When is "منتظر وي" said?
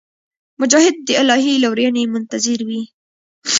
2.13-2.81